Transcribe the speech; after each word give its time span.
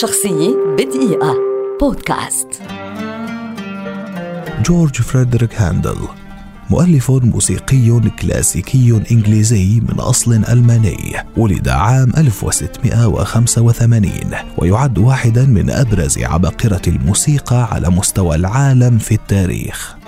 شخصية 0.00 0.56
بدقيقة. 0.78 1.36
بودكاست. 1.80 2.48
جورج 4.64 4.94
فريدريك 4.94 5.54
هاندل 5.54 5.96
مؤلف 6.70 7.10
موسيقي 7.10 8.00
كلاسيكي 8.20 9.02
إنجليزي 9.10 9.80
من 9.80 10.00
أصل 10.00 10.44
ألماني 10.48 11.16
ولد 11.36 11.68
عام 11.68 12.12
1685 12.16 14.12
ويعد 14.58 14.98
واحدا 14.98 15.44
من 15.44 15.70
أبرز 15.70 16.18
عباقرة 16.18 16.82
الموسيقى 16.86 17.68
على 17.72 17.88
مستوى 17.90 18.36
العالم 18.36 18.98
في 18.98 19.14
التاريخ. 19.14 20.01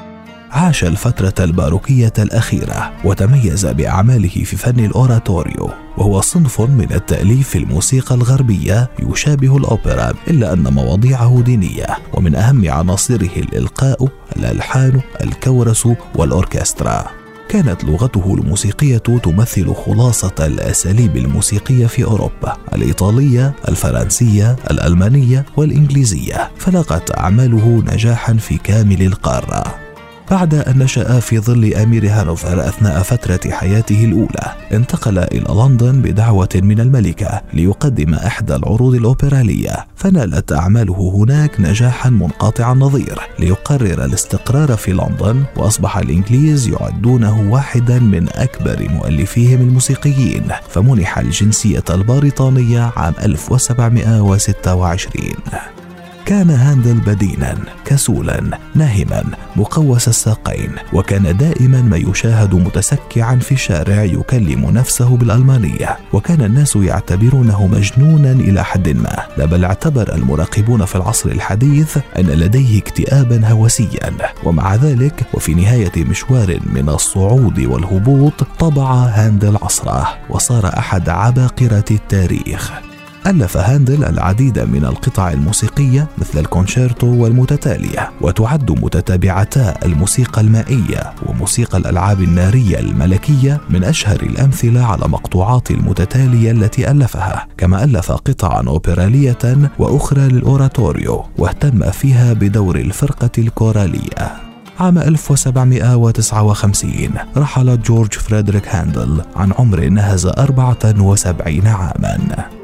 عاش 0.54 0.84
الفترة 0.84 1.44
الباروكية 1.44 2.12
الأخيرة 2.18 2.92
وتميز 3.04 3.66
بأعماله 3.66 4.28
في 4.28 4.56
فن 4.56 4.84
الأوراتوريو 4.84 5.70
وهو 5.98 6.20
صنف 6.20 6.60
من 6.60 6.92
التأليف 6.92 7.48
في 7.48 7.58
الموسيقى 7.58 8.14
الغربية 8.14 8.90
يشابه 8.98 9.56
الأوبرا 9.56 10.12
إلا 10.28 10.52
أن 10.52 10.74
مواضيعه 10.74 11.40
دينية 11.40 11.86
ومن 12.12 12.34
أهم 12.34 12.70
عناصره 12.70 13.30
الإلقاء 13.36 14.08
الألحان 14.36 15.00
الكورس 15.20 15.88
والأوركسترا 16.14 17.04
كانت 17.48 17.84
لغته 17.84 18.34
الموسيقية 18.34 18.98
تمثل 18.98 19.74
خلاصة 19.74 20.34
الأساليب 20.40 21.16
الموسيقية 21.16 21.86
في 21.86 22.04
أوروبا 22.04 22.56
الإيطالية، 22.74 23.54
الفرنسية، 23.68 24.56
الألمانية 24.70 25.46
والإنجليزية، 25.56 26.50
فلاقت 26.58 27.18
أعماله 27.18 27.82
نجاحا 27.86 28.34
في 28.34 28.58
كامل 28.58 29.02
القارة. 29.02 29.83
بعد 30.30 30.54
أن 30.54 30.78
نشأ 30.78 31.20
في 31.20 31.38
ظل 31.38 31.74
أمير 31.74 32.08
هانوفر 32.08 32.68
أثناء 32.68 33.02
فترة 33.02 33.50
حياته 33.50 34.04
الأولى 34.04 34.52
انتقل 34.72 35.18
إلى 35.18 35.54
لندن 35.54 36.02
بدعوة 36.02 36.48
من 36.54 36.80
الملكة 36.80 37.42
ليقدم 37.54 38.14
إحدى 38.14 38.56
العروض 38.56 38.94
الأوبرالية. 38.94 39.86
فنالت 39.96 40.52
أعماله 40.52 41.12
هناك 41.16 41.60
نجاحا 41.60 42.10
منقطع 42.10 42.72
النظير 42.72 43.18
ليقرر 43.38 44.04
الاستقرار 44.04 44.76
في 44.76 44.92
لندن 44.92 45.44
وأصبح 45.56 45.96
الإنجليز 45.98 46.68
يعدونه 46.68 47.52
واحدا 47.52 47.98
من 47.98 48.28
أكبر 48.32 48.86
مؤلفيهم 48.90 49.60
الموسيقيين. 49.60 50.48
فمنح 50.68 51.18
الجنسية 51.18 51.84
البريطانية 51.90 52.92
عام 52.96 53.14
1726 53.22 55.83
كان 56.26 56.50
هاندل 56.50 56.94
بدينا 56.94 57.58
كسولا 57.84 58.58
ناهما 58.74 59.24
مقوس 59.56 60.08
الساقين 60.08 60.70
وكان 60.92 61.36
دائما 61.36 61.82
ما 61.82 61.96
يشاهد 61.96 62.54
متسكعا 62.54 63.36
في 63.36 63.52
الشارع 63.52 64.02
يكلم 64.02 64.70
نفسه 64.70 65.16
بالألمانية 65.16 65.98
وكان 66.12 66.42
الناس 66.42 66.76
يعتبرونه 66.76 67.66
مجنونا 67.66 68.32
إلى 68.32 68.64
حد 68.64 68.88
ما. 68.88 69.16
لا 69.36 69.44
بل 69.44 69.64
اعتبر 69.64 70.14
المراقبون 70.14 70.84
في 70.84 70.96
العصر 70.96 71.30
الحديث 71.30 71.98
أن 72.18 72.26
لديه 72.26 72.78
اكتئابا 72.78 73.48
هوسيا. 73.48 74.12
ومع 74.44 74.74
ذلك 74.74 75.26
وفي 75.34 75.54
نهاية 75.54 76.04
مشوار 76.04 76.58
من 76.66 76.88
الصعود 76.88 77.60
والهبوط 77.60 78.46
طبع 78.58 78.92
هاندل 78.92 79.56
عصره 79.62 80.08
وصار 80.30 80.66
أحد 80.78 81.08
عباقرة 81.08 81.84
التاريخ. 81.90 82.93
ألف 83.26 83.56
هاندل 83.56 84.04
العديد 84.04 84.58
من 84.58 84.84
القطع 84.84 85.30
الموسيقية 85.30 86.08
مثل 86.18 86.38
الكونشيرتو 86.38 87.06
والمتتالية 87.06 88.12
وتعد 88.20 88.70
متتابعتا 88.70 89.74
الموسيقى 89.84 90.40
المائية 90.40 91.14
وموسيقى 91.26 91.78
الألعاب 91.78 92.20
النارية 92.20 92.78
الملكية 92.78 93.60
من 93.70 93.84
أشهر 93.84 94.22
الأمثلة 94.22 94.84
على 94.84 95.08
مقطوعات 95.08 95.70
المتتالية 95.70 96.50
التي 96.50 96.90
ألفها. 96.90 97.46
كما 97.58 97.84
ألف 97.84 98.12
قطعا 98.12 98.62
أوبرالية 98.66 99.70
وأخرى 99.78 100.28
للأوراتوريو 100.28 101.24
واهتم 101.38 101.90
فيها 101.90 102.32
بدور 102.32 102.76
الفرقة 102.76 103.30
الكورالية. 103.38 104.32
عام 104.80 104.98
1759 104.98 107.10
رحل 107.36 107.82
جورج 107.82 108.12
فريدريك 108.12 108.68
هاندل 108.68 109.22
عن 109.36 109.52
عمر 109.58 109.88
نهز 109.88 110.26
74 110.26 111.66
عاما. 111.66 112.63